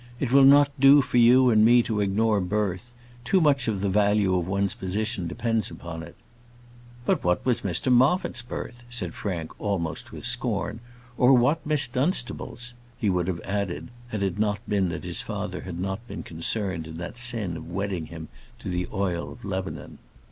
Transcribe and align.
It 0.19 0.31
will 0.31 0.45
not 0.45 0.71
do 0.79 1.03
for 1.03 1.17
you 1.17 1.51
and 1.51 1.63
me 1.63 1.83
to 1.83 1.99
ignore 1.99 2.41
birth; 2.41 2.91
too 3.23 3.39
much 3.39 3.67
of 3.67 3.81
the 3.81 3.87
value 3.91 4.35
of 4.35 4.47
one's 4.47 4.73
position 4.73 5.27
depends 5.27 5.69
upon 5.69 6.01
it." 6.01 6.15
"But 7.05 7.23
what 7.23 7.45
was 7.45 7.61
Mr 7.61 7.91
Moffat's 7.91 8.41
birth?" 8.41 8.81
said 8.89 9.13
Frank, 9.13 9.51
almost 9.61 10.11
with 10.11 10.25
scorn; 10.25 10.79
"or 11.19 11.33
what 11.33 11.63
Miss 11.67 11.87
Dunstable's?" 11.87 12.73
he 12.97 13.11
would 13.11 13.27
have 13.27 13.41
added, 13.41 13.89
had 14.07 14.23
it 14.23 14.39
not 14.39 14.57
been 14.67 14.89
that 14.89 15.03
his 15.03 15.21
father 15.21 15.61
had 15.61 15.79
not 15.79 16.07
been 16.07 16.23
concerned 16.23 16.87
in 16.87 16.97
that 16.97 17.19
sin 17.19 17.55
of 17.55 17.69
wedding 17.69 18.07
him 18.07 18.27
to 18.57 18.69
the 18.69 18.87
oil 18.91 19.31
of 19.31 19.45
Lebanon. 19.45 19.99